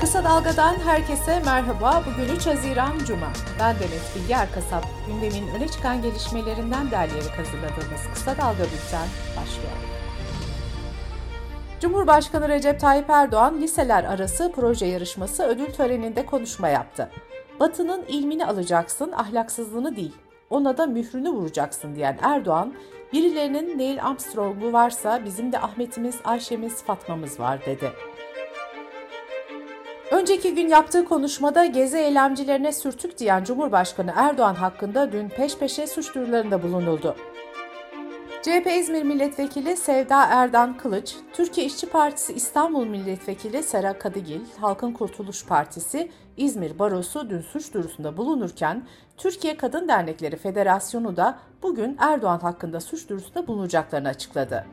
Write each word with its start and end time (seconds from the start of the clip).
Kısa 0.00 0.24
Dalga'dan 0.24 0.74
herkese 0.74 1.40
merhaba. 1.44 2.02
Bugün 2.06 2.34
3 2.36 2.46
Haziran 2.46 2.98
Cuma. 3.06 3.32
Ben 3.60 3.76
Demet 3.76 4.12
Bilge 4.16 4.34
Erkasap. 4.34 4.84
Gündemin 5.06 5.48
öne 5.48 5.68
çıkan 5.68 6.02
gelişmelerinden 6.02 6.90
derleyerek 6.90 7.38
hazırladığımız 7.38 8.00
Kısa 8.14 8.36
Dalga 8.36 8.64
Bülten 8.64 9.08
başlıyor. 9.36 9.72
Cumhurbaşkanı 11.80 12.48
Recep 12.48 12.80
Tayyip 12.80 13.10
Erdoğan 13.10 13.60
liseler 13.60 14.04
arası 14.04 14.52
proje 14.56 14.86
yarışması 14.86 15.42
ödül 15.42 15.72
töreninde 15.72 16.26
konuşma 16.26 16.68
yaptı. 16.68 17.10
Batı'nın 17.60 18.04
ilmini 18.08 18.46
alacaksın, 18.46 19.12
ahlaksızlığını 19.12 19.96
değil. 19.96 20.14
Ona 20.50 20.78
da 20.78 20.86
mührünü 20.86 21.30
vuracaksın 21.30 21.94
diyen 21.94 22.18
Erdoğan, 22.22 22.74
birilerinin 23.12 23.78
Neil 23.78 24.04
Armstrong'u 24.04 24.72
varsa 24.72 25.24
bizim 25.24 25.52
de 25.52 25.58
Ahmet'imiz, 25.60 26.16
Ayşe'miz, 26.24 26.82
Fatma'mız 26.84 27.40
var 27.40 27.66
dedi. 27.66 27.92
Önceki 30.28 30.54
gün 30.54 30.68
yaptığı 30.68 31.04
konuşmada 31.04 31.64
gezi 31.64 31.98
eylemcilerine 31.98 32.72
sürtük 32.72 33.18
diyen 33.18 33.44
Cumhurbaşkanı 33.44 34.12
Erdoğan 34.16 34.54
hakkında 34.54 35.12
dün 35.12 35.28
peş 35.28 35.58
peşe 35.58 35.86
suç 35.86 36.14
duyurularında 36.14 36.62
bulunuldu. 36.62 37.16
CHP 38.42 38.66
İzmir 38.78 39.02
Milletvekili 39.02 39.76
Sevda 39.76 40.24
Erdan 40.24 40.76
Kılıç, 40.76 41.16
Türkiye 41.32 41.66
İşçi 41.66 41.88
Partisi 41.88 42.32
İstanbul 42.32 42.86
Milletvekili 42.86 43.62
Sera 43.62 43.98
Kadıgil, 43.98 44.40
Halkın 44.60 44.92
Kurtuluş 44.92 45.46
Partisi 45.46 46.10
İzmir 46.36 46.78
Barosu 46.78 47.30
dün 47.30 47.40
suç 47.40 47.74
duyurusunda 47.74 48.16
bulunurken, 48.16 48.86
Türkiye 49.16 49.56
Kadın 49.56 49.88
Dernekleri 49.88 50.36
Federasyonu 50.36 51.16
da 51.16 51.38
bugün 51.62 51.96
Erdoğan 52.00 52.40
hakkında 52.40 52.80
suç 52.80 53.08
duyurusunda 53.08 53.46
bulunacaklarını 53.46 54.08
açıkladı. 54.08 54.66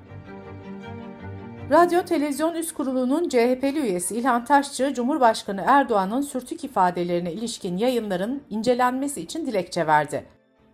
Radyo 1.72 2.02
Televizyon 2.06 2.56
Üst 2.56 2.74
Kurulu'nun 2.74 3.30
CHP'li 3.30 3.80
üyesi 3.80 4.16
İlhan 4.16 4.46
Taşçı, 4.46 4.94
Cumhurbaşkanı 4.94 5.64
Erdoğan'ın 5.68 6.22
sürtük 6.22 6.64
ifadelerine 6.64 7.34
ilişkin 7.34 7.78
yayınların 7.78 8.42
incelenmesi 8.50 9.22
için 9.22 9.46
dilekçe 9.46 9.88
verdi. 9.88 10.26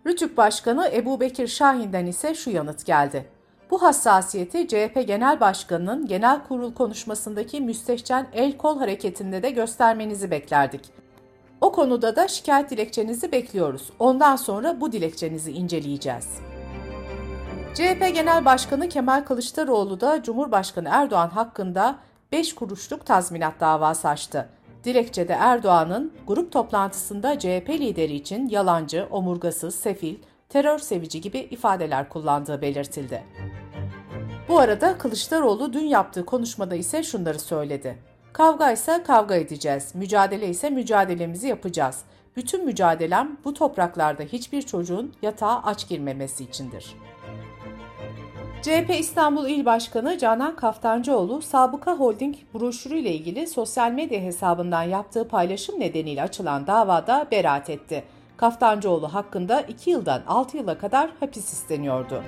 Rütük 0.06 0.36
Başkanı 0.36 0.90
Ebu 0.94 1.20
Bekir 1.20 1.46
Şahin'den 1.46 2.06
ise 2.06 2.34
şu 2.34 2.50
yanıt 2.50 2.86
geldi. 2.86 3.26
Bu 3.70 3.82
hassasiyeti 3.82 4.68
CHP 4.68 5.06
Genel 5.06 5.40
Başkanı'nın 5.40 6.06
genel 6.06 6.44
kurul 6.48 6.74
konuşmasındaki 6.74 7.60
müstehcen 7.60 8.26
el 8.32 8.56
kol 8.56 8.78
hareketinde 8.78 9.42
de 9.42 9.50
göstermenizi 9.50 10.30
beklerdik. 10.30 10.90
O 11.60 11.72
konuda 11.72 12.16
da 12.16 12.28
şikayet 12.28 12.70
dilekçenizi 12.70 13.32
bekliyoruz. 13.32 13.90
Ondan 13.98 14.36
sonra 14.36 14.80
bu 14.80 14.92
dilekçenizi 14.92 15.52
inceleyeceğiz.'' 15.52 16.51
CHP 17.74 18.14
Genel 18.14 18.44
Başkanı 18.44 18.88
Kemal 18.88 19.24
Kılıçdaroğlu 19.24 20.00
da 20.00 20.22
Cumhurbaşkanı 20.22 20.88
Erdoğan 20.92 21.28
hakkında 21.28 21.98
5 22.32 22.54
kuruşluk 22.54 23.06
tazminat 23.06 23.60
davası 23.60 24.08
açtı. 24.08 24.48
Dilekçede 24.84 25.32
Erdoğan'ın 25.32 26.12
grup 26.26 26.52
toplantısında 26.52 27.38
CHP 27.38 27.70
lideri 27.70 28.14
için 28.14 28.48
yalancı, 28.48 29.06
omurgasız, 29.10 29.74
sefil, 29.74 30.16
terör 30.48 30.78
sevici 30.78 31.20
gibi 31.20 31.38
ifadeler 31.38 32.08
kullandığı 32.08 32.62
belirtildi. 32.62 33.22
Bu 34.48 34.58
arada 34.58 34.98
Kılıçdaroğlu 34.98 35.72
dün 35.72 35.86
yaptığı 35.86 36.26
konuşmada 36.26 36.74
ise 36.74 37.02
şunları 37.02 37.38
söyledi. 37.38 37.98
Kavga 38.32 38.72
ise 38.72 39.02
kavga 39.06 39.34
edeceğiz, 39.34 39.94
mücadele 39.94 40.48
ise 40.48 40.70
mücadelemizi 40.70 41.48
yapacağız. 41.48 41.98
Bütün 42.36 42.64
mücadelem 42.64 43.36
bu 43.44 43.54
topraklarda 43.54 44.22
hiçbir 44.22 44.62
çocuğun 44.62 45.14
yatağa 45.22 45.62
aç 45.62 45.88
girmemesi 45.88 46.44
içindir.'' 46.44 47.11
CHP 48.62 48.90
İstanbul 49.00 49.46
İl 49.46 49.64
Başkanı 49.64 50.18
Canan 50.18 50.56
Kaftancıoğlu, 50.56 51.42
Sabıka 51.42 51.92
Holding 51.96 52.36
broşürüyle 52.54 53.12
ilgili 53.12 53.46
sosyal 53.46 53.92
medya 53.92 54.20
hesabından 54.20 54.82
yaptığı 54.82 55.28
paylaşım 55.28 55.80
nedeniyle 55.80 56.22
açılan 56.22 56.66
davada 56.66 57.26
beraat 57.30 57.70
etti. 57.70 58.04
Kaftancıoğlu 58.36 59.14
hakkında 59.14 59.60
2 59.60 59.90
yıldan 59.90 60.22
6 60.26 60.56
yıla 60.56 60.78
kadar 60.78 61.10
hapis 61.20 61.52
isteniyordu. 61.52 62.22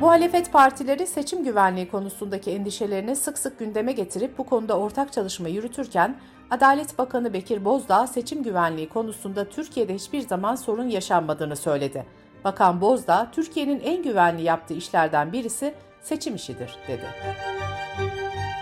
Muhalefet 0.00 0.52
partileri 0.52 1.06
seçim 1.06 1.44
güvenliği 1.44 1.88
konusundaki 1.88 2.50
endişelerini 2.50 3.16
sık 3.16 3.38
sık 3.38 3.58
gündeme 3.58 3.92
getirip 3.92 4.38
bu 4.38 4.46
konuda 4.46 4.78
ortak 4.78 5.12
çalışma 5.12 5.48
yürütürken, 5.48 6.16
Adalet 6.50 6.98
Bakanı 6.98 7.32
Bekir 7.32 7.64
Bozdağ 7.64 8.06
seçim 8.06 8.42
güvenliği 8.42 8.88
konusunda 8.88 9.44
Türkiye'de 9.44 9.94
hiçbir 9.94 10.20
zaman 10.20 10.54
sorun 10.54 10.88
yaşanmadığını 10.88 11.56
söyledi. 11.56 12.06
Bakan 12.44 12.80
Bozdağ, 12.80 13.28
Türkiye'nin 13.32 13.80
en 13.80 14.02
güvenli 14.02 14.42
yaptığı 14.42 14.74
işlerden 14.74 15.32
birisi 15.32 15.74
seçim 16.00 16.34
işidir, 16.34 16.76
dedi. 16.88 17.06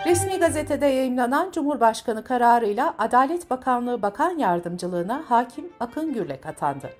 Resmi 0.06 0.38
gazetede 0.38 0.86
yayınlanan 0.86 1.50
Cumhurbaşkanı 1.50 2.24
kararıyla 2.24 2.94
Adalet 2.98 3.50
Bakanlığı 3.50 4.02
Bakan 4.02 4.38
Yardımcılığına 4.38 5.24
Hakim 5.28 5.64
Akın 5.80 6.12
Gürlek 6.12 6.46
atandı. 6.46 6.90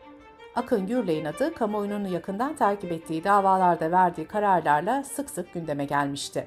Akın 0.54 0.86
Gürlek'in 0.86 1.24
adı 1.24 1.54
kamuoyunun 1.54 2.08
yakından 2.08 2.56
takip 2.56 2.92
ettiği 2.92 3.24
davalarda 3.24 3.90
verdiği 3.90 4.26
kararlarla 4.26 5.02
sık 5.02 5.30
sık 5.30 5.54
gündeme 5.54 5.84
gelmişti. 5.84 6.46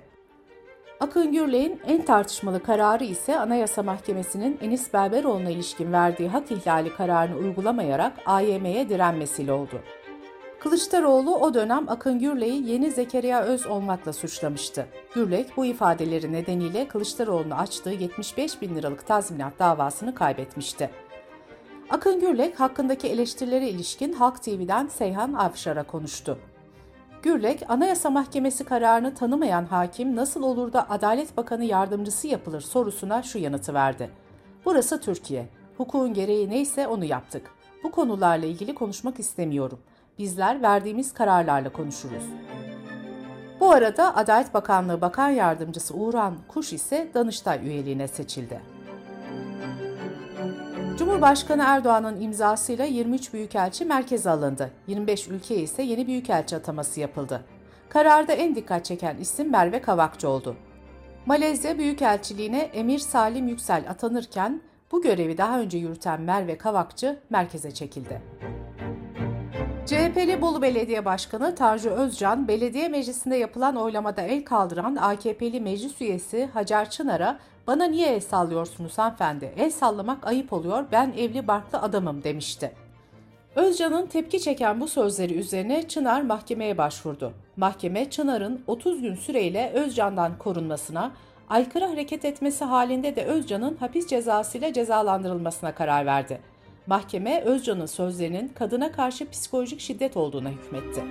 Akın 1.00 1.32
Gürlek'in 1.32 1.82
en 1.88 2.06
tartışmalı 2.06 2.64
kararı 2.64 3.04
ise 3.04 3.40
Anayasa 3.40 3.84
Mahkemesi'nin 3.84 4.60
Enis 4.62 4.94
Berberoğlu'na 4.94 5.50
ilişkin 5.50 5.94
verdiği 5.94 6.30
hak 6.30 6.52
ihlali 6.52 6.96
kararını 6.96 7.38
uygulamayarak 7.38 8.14
AYM'ye 8.26 8.90
direnmesiyle 8.90 9.54
oldu. 9.54 9.82
Kılıçdaroğlu 10.64 11.36
o 11.36 11.54
dönem 11.54 11.90
Akın 11.90 12.20
Gürlek'i 12.20 12.72
yeni 12.72 12.92
Zekeriya 12.92 13.44
Öz 13.44 13.66
olmakla 13.66 14.14
suçlamıştı. 14.14 14.88
Gürlek 15.14 15.58
bu 15.58 15.66
ifadeleri 15.66 16.32
nedeniyle 16.32 16.88
Kılıçdaroğlu'na 16.88 17.58
açtığı 17.58 17.90
75 17.90 18.62
bin 18.62 18.76
liralık 18.76 19.08
tazminat 19.08 19.60
davasını 19.60 20.16
kaybetmişti. 20.16 20.90
Akın 21.90 22.20
Gürlek 22.20 22.60
hakkındaki 22.60 23.08
eleştirilere 23.08 23.70
ilişkin 23.70 24.14
Halk 24.14 24.44
TV'den 24.44 24.88
Seyhan 24.88 25.34
Avşar'a 25.34 25.84
konuştu. 25.84 26.38
Gürlek, 27.24 27.64
Anayasa 27.70 28.10
Mahkemesi 28.10 28.64
kararını 28.64 29.16
tanımayan 29.16 29.66
hakim 29.66 30.16
nasıl 30.16 30.44
olur 30.44 30.74
da 30.74 30.90
Adalet 30.90 31.38
Bakanı 31.38 31.64
yardımcısı 31.64 32.28
yapılır 32.28 32.62
sorusuna 32.62 33.24
şu 33.24 33.38
yanıtı 33.38 33.74
verdi. 33.74 34.10
Burası 34.66 35.02
Türkiye. 35.02 35.48
Hukukun 35.78 36.14
gereği 36.14 36.50
neyse 36.50 36.88
onu 36.88 37.06
yaptık. 37.06 37.52
Bu 37.84 37.92
konularla 37.92 38.46
ilgili 38.46 38.76
konuşmak 38.76 39.20
istemiyorum. 39.20 39.80
Bizler 40.20 40.62
verdiğimiz 40.62 41.14
kararlarla 41.14 41.70
konuşuruz. 41.70 42.24
Bu 43.60 43.72
arada 43.72 44.16
Adalet 44.16 44.54
Bakanlığı 44.54 45.02
Bakan 45.02 45.30
Yardımcısı 45.30 45.94
Uğran 45.94 46.36
Kuş 46.48 46.74
ise 46.74 47.08
Danıştay 47.14 47.68
üyeliğine 47.68 48.08
seçildi. 48.08 48.62
Cumhurbaşkanı 50.98 51.64
Erdoğan'ın 51.66 52.22
imzasıyla 52.22 52.86
23 52.86 53.34
büyükelçi 53.34 53.86
merkeze 53.86 54.30
alındı. 54.30 54.72
25 54.88 55.28
ülkeye 55.28 55.62
ise 55.62 55.84
yeni 55.84 56.08
büyükelçi 56.08 56.56
ataması 56.56 57.00
yapıldı. 57.00 57.46
Kararda 57.90 58.34
en 58.34 58.56
dikkat 58.56 58.86
çeken 58.86 59.18
isim 59.18 59.52
Merve 59.52 59.82
Kavakçı 59.82 60.30
oldu. 60.30 60.56
Malezya 61.26 61.78
Büyükelçiliğine 61.78 62.60
Emir 62.60 63.00
Salim 63.00 63.48
Yüksel 63.48 63.90
atanırken 63.90 64.62
bu 64.92 65.02
görevi 65.02 65.38
daha 65.38 65.60
önce 65.60 65.78
yürüten 65.78 66.22
Merve 66.22 66.58
Kavakçı 66.58 67.20
merkeze 67.30 67.72
çekildi. 67.72 68.22
CHP'li 69.86 70.42
Bolu 70.42 70.62
Belediye 70.62 71.06
Başkanı 71.06 71.56
Tanju 71.56 71.90
Özcan, 71.90 72.48
belediye 72.48 72.88
meclisinde 72.88 73.36
yapılan 73.36 73.76
oylamada 73.76 74.22
el 74.22 74.46
kaldıran 74.46 74.96
AKP'li 74.96 75.62
meclis 75.62 76.02
üyesi 76.02 76.50
Hacer 76.54 76.90
Çınar'a 76.90 77.40
bana 77.68 77.86
niye 77.86 78.08
el 78.08 78.20
sallıyorsunuz 78.20 78.98
hanımefendi? 78.98 79.54
El 79.58 79.72
sallamak 79.72 80.28
ayıp 80.28 80.54
oluyor, 80.54 80.86
ben 80.92 81.14
evli 81.18 81.48
barklı 81.48 81.82
adamım 81.82 82.24
demişti. 82.24 82.72
Özcan'ın 83.56 84.06
tepki 84.06 84.42
çeken 84.42 84.82
bu 84.82 84.88
sözleri 84.88 85.34
üzerine 85.34 85.88
Çınar 85.88 86.22
mahkemeye 86.22 86.78
başvurdu. 86.78 87.34
Mahkeme 87.58 88.10
Çınar'ın 88.10 88.64
30 88.68 89.02
gün 89.02 89.16
süreyle 89.16 89.72
Özcan'dan 89.74 90.38
korunmasına, 90.38 91.12
aykırı 91.50 91.86
hareket 91.86 92.26
etmesi 92.26 92.66
halinde 92.66 93.16
de 93.16 93.26
Özcan'ın 93.26 93.76
hapis 93.76 94.08
cezasıyla 94.08 94.74
cezalandırılmasına 94.74 95.76
karar 95.76 96.06
verdi. 96.06 96.53
Mahkeme 96.88 97.42
Özcan'ın 97.42 97.86
sözlerinin 97.86 98.48
kadına 98.48 98.92
karşı 98.92 99.30
psikolojik 99.30 99.80
şiddet 99.80 100.18
olduğuna 100.18 100.50
hükmetti. 100.50 101.04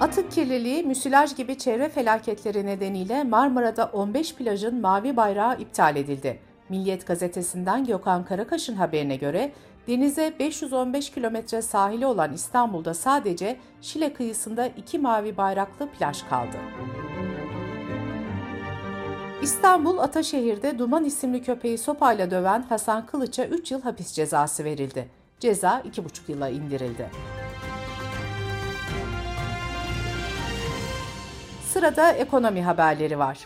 Atık 0.00 0.32
kirliliği, 0.32 0.82
müsilaj 0.82 1.36
gibi 1.36 1.58
çevre 1.58 1.88
felaketleri 1.88 2.66
nedeniyle 2.66 3.24
Marmara'da 3.24 3.90
15 3.92 4.34
plajın 4.34 4.80
mavi 4.80 5.16
bayrağı 5.16 5.60
iptal 5.60 5.96
edildi. 5.96 6.38
Milliyet 6.68 7.06
gazetesinden 7.06 7.84
Gökhan 7.84 8.24
Karakaş'ın 8.24 8.74
haberine 8.74 9.16
göre 9.16 9.52
denize 9.88 10.34
515 10.38 11.10
kilometre 11.10 11.62
sahili 11.62 12.06
olan 12.06 12.32
İstanbul'da 12.32 12.94
sadece 12.94 13.56
Şile 13.80 14.12
kıyısında 14.12 14.66
iki 14.66 14.98
mavi 14.98 15.36
bayraklı 15.36 15.88
plaj 15.88 16.22
kaldı. 16.22 16.56
İstanbul 19.42 19.98
Ataşehir'de 19.98 20.78
Duman 20.78 21.04
isimli 21.04 21.42
köpeği 21.42 21.78
sopayla 21.78 22.30
döven 22.30 22.62
Hasan 22.68 23.06
Kılıç'a 23.06 23.44
3 23.44 23.70
yıl 23.70 23.82
hapis 23.82 24.12
cezası 24.12 24.64
verildi. 24.64 25.08
Ceza 25.40 25.80
2,5 25.80 26.02
yıla 26.28 26.48
indirildi. 26.48 27.10
Sırada 31.72 32.12
ekonomi 32.12 32.62
haberleri 32.62 33.18
var. 33.18 33.38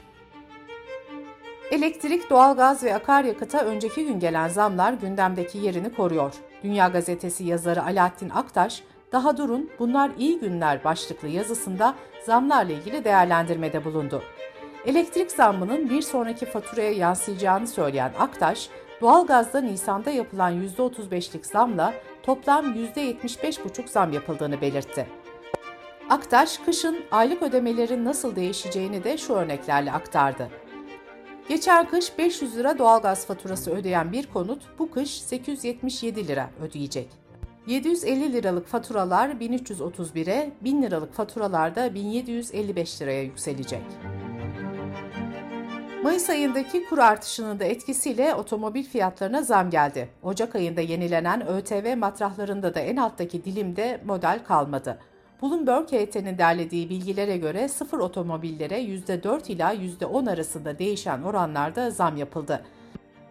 Elektrik, 1.70 2.30
doğalgaz 2.30 2.82
ve 2.82 2.94
akaryakıta 2.94 3.58
önceki 3.60 4.06
gün 4.06 4.20
gelen 4.20 4.48
zamlar 4.48 4.92
gündemdeki 4.92 5.58
yerini 5.58 5.94
koruyor. 5.94 6.34
Dünya 6.62 6.88
Gazetesi 6.88 7.44
yazarı 7.44 7.84
Alaaddin 7.84 8.30
Aktaş, 8.30 8.82
daha 9.12 9.36
durun 9.36 9.70
bunlar 9.78 10.10
iyi 10.18 10.38
günler 10.38 10.84
başlıklı 10.84 11.28
yazısında 11.28 11.94
zamlarla 12.26 12.72
ilgili 12.72 13.04
değerlendirmede 13.04 13.84
bulundu. 13.84 14.22
Elektrik 14.86 15.30
zammının 15.30 15.90
bir 15.90 16.02
sonraki 16.02 16.46
faturaya 16.46 16.92
yansıyacağını 16.92 17.66
söyleyen 17.66 18.12
Aktaş, 18.18 18.68
doğalgazda 19.00 19.60
Nisan'da 19.60 20.10
yapılan 20.10 20.68
%35'lik 20.78 21.46
zamla 21.46 21.94
toplam 22.22 22.74
%75,5 22.74 23.88
zam 23.88 24.12
yapıldığını 24.12 24.60
belirtti. 24.60 25.06
Aktaş, 26.10 26.58
kışın 26.58 27.04
aylık 27.10 27.42
ödemelerin 27.42 28.04
nasıl 28.04 28.36
değişeceğini 28.36 29.04
de 29.04 29.18
şu 29.18 29.34
örneklerle 29.34 29.92
aktardı. 29.92 30.48
Geçen 31.48 31.88
kış 31.88 32.18
500 32.18 32.56
lira 32.56 32.78
doğalgaz 32.78 33.26
faturası 33.26 33.70
ödeyen 33.70 34.12
bir 34.12 34.26
konut 34.26 34.62
bu 34.78 34.90
kış 34.90 35.10
877 35.10 36.28
lira 36.28 36.50
ödeyecek. 36.62 37.08
750 37.66 38.32
liralık 38.32 38.66
faturalar 38.66 39.28
1331'e, 39.28 40.52
1000 40.60 40.82
liralık 40.82 41.14
faturalar 41.14 41.74
da 41.74 41.94
1755 41.94 43.02
liraya 43.02 43.22
yükselecek. 43.22 43.82
Mayıs 46.02 46.30
ayındaki 46.30 46.84
kur 46.84 46.98
artışının 46.98 47.60
da 47.60 47.64
etkisiyle 47.64 48.34
otomobil 48.34 48.84
fiyatlarına 48.84 49.42
zam 49.42 49.70
geldi. 49.70 50.08
Ocak 50.22 50.54
ayında 50.54 50.80
yenilenen 50.80 51.46
ÖTV 51.46 51.96
matrahlarında 51.96 52.74
da 52.74 52.80
en 52.80 52.96
alttaki 52.96 53.44
dilimde 53.44 54.00
model 54.06 54.44
kalmadı. 54.44 54.98
Bloomberg 55.42 55.88
HT'nin 55.88 56.38
derlediği 56.38 56.90
bilgilere 56.90 57.36
göre 57.36 57.68
sıfır 57.68 57.98
otomobillere 57.98 58.80
%4 58.82 59.52
ila 59.52 59.74
%10 59.74 60.30
arasında 60.30 60.78
değişen 60.78 61.22
oranlarda 61.22 61.90
zam 61.90 62.16
yapıldı. 62.16 62.64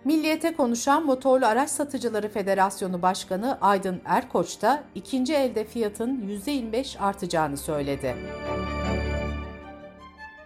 Milliyete 0.06 0.56
konuşan 0.56 1.06
Motorlu 1.06 1.45
Araç 1.45 1.69
Satıcıları 1.69 2.30
Federasyonu 2.30 3.01
Başkanı 3.01 3.57
Aydın 3.62 4.01
Erkoç 4.06 4.62
da 4.62 4.83
ikinci 4.95 5.33
elde 5.33 5.65
fiyatın 5.65 6.39
%25 6.48 7.00
artacağını 7.00 7.57
söyledi. 7.57 8.15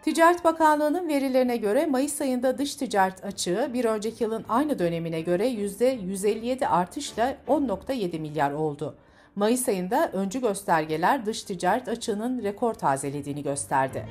Ticaret 0.03 0.43
Bakanlığı'nın 0.43 1.07
verilerine 1.07 1.57
göre 1.57 1.85
Mayıs 1.85 2.21
ayında 2.21 2.57
dış 2.57 2.75
ticaret 2.75 3.25
açığı 3.25 3.69
bir 3.73 3.85
önceki 3.85 4.23
yılın 4.23 4.45
aynı 4.49 4.79
dönemine 4.79 5.21
göre 5.21 5.47
%157 5.47 6.67
artışla 6.67 7.35
10.7 7.47 8.19
milyar 8.19 8.51
oldu. 8.51 8.95
Mayıs 9.35 9.67
ayında 9.67 10.09
öncü 10.13 10.41
göstergeler 10.41 11.25
dış 11.25 11.43
ticaret 11.43 11.87
açığının 11.87 12.43
rekor 12.43 12.73
tazelediğini 12.73 13.43
gösterdi. 13.43 14.05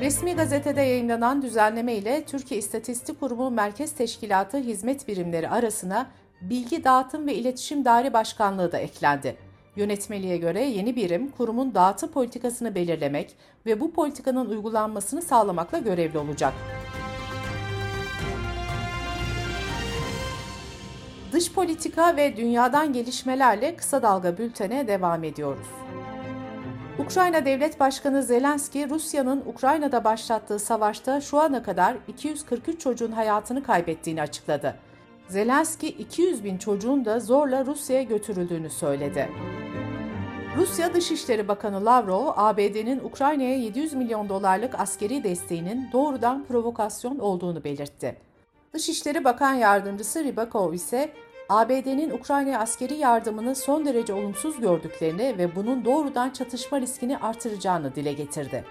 Resmi 0.00 0.36
gazetede 0.36 0.82
yayınlanan 0.82 1.42
düzenleme 1.42 1.94
ile 1.94 2.24
Türkiye 2.24 2.60
İstatistik 2.60 3.20
Kurumu 3.20 3.50
Merkez 3.50 3.92
Teşkilatı 3.92 4.56
Hizmet 4.56 5.08
Birimleri 5.08 5.48
arasına 5.48 6.06
Bilgi 6.40 6.84
Dağıtım 6.84 7.26
ve 7.26 7.34
İletişim 7.34 7.84
Daire 7.84 8.12
Başkanlığı 8.12 8.72
da 8.72 8.78
eklendi. 8.78 9.36
Yönetmeliğe 9.76 10.36
göre 10.36 10.64
yeni 10.64 10.96
birim 10.96 11.30
kurumun 11.30 11.74
dağıtım 11.74 12.10
politikasını 12.10 12.74
belirlemek 12.74 13.36
ve 13.66 13.80
bu 13.80 13.92
politikanın 13.92 14.46
uygulanmasını 14.46 15.22
sağlamakla 15.22 15.78
görevli 15.78 16.18
olacak. 16.18 16.52
Dış 21.32 21.52
politika 21.52 22.16
ve 22.16 22.36
dünyadan 22.36 22.92
gelişmelerle 22.92 23.76
kısa 23.76 24.02
dalga 24.02 24.38
bültene 24.38 24.88
devam 24.88 25.24
ediyoruz. 25.24 25.66
Ukrayna 26.98 27.44
Devlet 27.44 27.80
Başkanı 27.80 28.22
Zelenski, 28.22 28.90
Rusya'nın 28.90 29.42
Ukrayna'da 29.46 30.04
başlattığı 30.04 30.58
savaşta 30.58 31.20
şu 31.20 31.40
ana 31.40 31.62
kadar 31.62 31.96
243 32.08 32.80
çocuğun 32.80 33.12
hayatını 33.12 33.62
kaybettiğini 33.62 34.22
açıkladı. 34.22 34.85
Zelenski, 35.28 35.88
200 35.88 36.44
bin 36.44 36.58
çocuğun 36.58 37.04
da 37.04 37.20
zorla 37.20 37.66
Rusya'ya 37.66 38.02
götürüldüğünü 38.02 38.70
söyledi. 38.70 39.30
Rusya 40.56 40.94
Dışişleri 40.94 41.48
Bakanı 41.48 41.84
Lavrov, 41.84 42.32
ABD'nin 42.36 43.00
Ukrayna'ya 43.04 43.56
700 43.56 43.92
milyon 43.92 44.28
dolarlık 44.28 44.80
askeri 44.80 45.24
desteğinin 45.24 45.88
doğrudan 45.92 46.44
provokasyon 46.44 47.18
olduğunu 47.18 47.64
belirtti. 47.64 48.16
Dışişleri 48.74 49.24
Bakan 49.24 49.54
Yardımcısı 49.54 50.24
Rybakov 50.24 50.72
ise 50.72 51.12
ABD'nin 51.48 52.10
Ukrayna'ya 52.10 52.60
askeri 52.60 52.94
yardımını 52.94 53.54
son 53.54 53.84
derece 53.84 54.12
olumsuz 54.12 54.60
gördüklerini 54.60 55.38
ve 55.38 55.56
bunun 55.56 55.84
doğrudan 55.84 56.30
çatışma 56.30 56.80
riskini 56.80 57.18
artıracağını 57.18 57.94
dile 57.94 58.12
getirdi. 58.12 58.64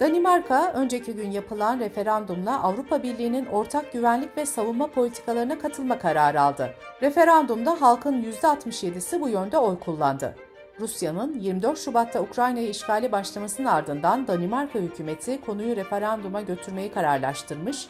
Danimarka, 0.00 0.72
önceki 0.72 1.12
gün 1.12 1.30
yapılan 1.30 1.80
referandumla 1.80 2.62
Avrupa 2.62 3.02
Birliği'nin 3.02 3.46
ortak 3.46 3.92
güvenlik 3.92 4.36
ve 4.36 4.46
savunma 4.46 4.86
politikalarına 4.86 5.58
katılma 5.58 5.98
kararı 5.98 6.40
aldı. 6.40 6.74
Referandumda 7.02 7.80
halkın 7.80 8.22
%67'si 8.22 9.20
bu 9.20 9.28
yönde 9.28 9.58
oy 9.58 9.78
kullandı. 9.78 10.34
Rusya'nın 10.80 11.34
24 11.38 11.78
Şubat'ta 11.78 12.20
Ukrayna'yı 12.20 12.68
işgali 12.68 13.12
başlamasının 13.12 13.66
ardından 13.66 14.26
Danimarka 14.26 14.78
hükümeti 14.78 15.40
konuyu 15.40 15.76
referanduma 15.76 16.40
götürmeyi 16.40 16.92
kararlaştırmış 16.92 17.88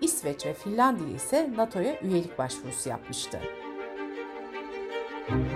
İsveç 0.00 0.46
ve 0.46 0.54
Finlandiya 0.54 1.16
ise 1.16 1.50
NATO'ya 1.56 2.00
üyelik 2.00 2.38
başvurusu 2.38 2.88
yapmıştı. 2.88 3.40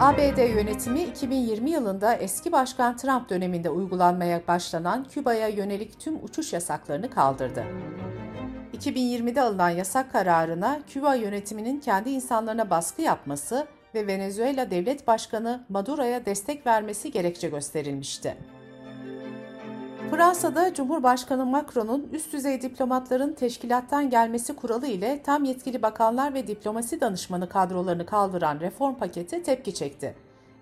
ABD 0.01 0.39
yönetimi 0.39 1.03
2020 1.03 1.71
yılında 1.71 2.15
eski 2.15 2.53
başkan 2.53 2.97
Trump 2.97 3.31
döneminde 3.31 3.71
uygulanmaya 3.71 4.41
başlanan 4.49 5.05
Küba'ya 5.05 5.49
yönelik 5.49 6.01
tüm 6.01 6.25
uçuş 6.25 6.53
yasaklarını 6.53 7.11
kaldırdı. 7.11 7.65
2020'de 8.77 9.41
alınan 9.41 9.71
yasak 9.71 10.13
kararına 10.13 10.81
Küba 10.89 11.15
yönetiminin 11.15 11.81
kendi 11.81 12.11
insanlarına 12.11 12.71
baskı 12.71 13.03
yapması 13.03 13.67
ve 13.95 14.07
Venezuela 14.07 14.71
Devlet 14.71 15.07
Başkanı 15.07 15.65
Maduro'ya 15.69 16.27
destek 16.27 16.67
vermesi 16.67 17.11
gerekçe 17.11 17.49
gösterilmişti. 17.49 18.37
Fransa'da 20.13 20.75
Cumhurbaşkanı 20.75 21.47
Macron'un 21.47 22.09
üst 22.13 22.33
düzey 22.33 22.63
diplomatların 22.63 23.33
teşkilattan 23.33 24.11
gelmesi 24.11 24.57
kuralı 24.57 24.87
ile 24.87 25.23
tam 25.23 25.45
yetkili 25.45 25.83
bakanlar 25.83 26.35
ve 26.35 26.47
diplomasi 26.47 27.01
danışmanı 27.01 27.49
kadrolarını 27.49 28.07
kaldıran 28.07 28.61
reform 28.61 28.95
paketi 28.95 29.43
tepki 29.43 29.75
çekti. 29.75 30.15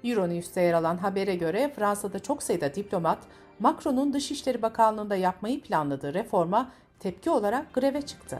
Euronews'te 0.04 0.60
yer 0.60 0.72
alan 0.72 0.96
habere 0.96 1.34
göre 1.34 1.72
Fransa'da 1.76 2.18
çok 2.18 2.42
sayıda 2.42 2.74
diplomat 2.74 3.18
Macron'un 3.58 4.12
Dışişleri 4.12 4.62
Bakanlığı'nda 4.62 5.16
yapmayı 5.16 5.60
planladığı 5.60 6.14
reforma 6.14 6.70
tepki 6.98 7.30
olarak 7.30 7.74
greve 7.74 8.02
çıktı. 8.02 8.38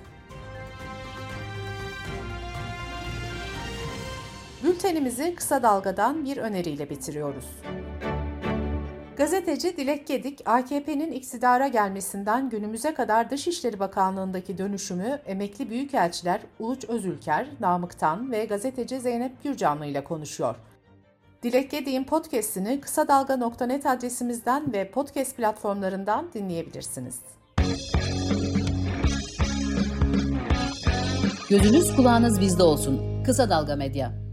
Bültenimizi 4.65 5.35
kısa 5.35 5.63
dalgadan 5.63 6.25
bir 6.25 6.37
öneriyle 6.37 6.91
bitiriyoruz. 6.91 7.47
Gazeteci 9.21 9.77
Dilek 9.77 10.07
Gedik, 10.07 10.41
AKP'nin 10.47 11.13
iktidara 11.13 11.69
gelmesinden 11.69 12.51
günümüze 12.51 12.95
kadar 12.95 13.31
Dışişleri 13.31 13.79
Bakanlığı'ndaki 13.79 14.59
dönüşümü 14.59 15.21
emekli 15.27 15.71
büyükelçiler 15.71 16.41
Uluç 16.59 16.85
Özülker, 16.85 17.47
Namıktan 17.61 18.33
ve 18.33 18.45
gazeteci 18.45 19.01
Zeynep 19.01 19.43
Gürcanlı 19.43 19.87
ile 19.87 20.05
konuşuyor. 20.05 20.57
Dilek 21.43 21.71
Gedik'in 21.71 22.05
podcast'ini 22.05 22.81
kısa 22.81 23.09
dalga.net 23.09 23.87
adresimizden 23.87 24.73
ve 24.73 24.91
podcast 24.91 25.37
platformlarından 25.37 26.29
dinleyebilirsiniz. 26.35 27.21
Gözünüz 31.51 31.97
kulağınız 31.97 32.41
bizde 32.41 32.63
olsun. 32.63 33.23
Kısa 33.25 33.51
Dalga 33.51 33.77
Medya. 33.77 34.30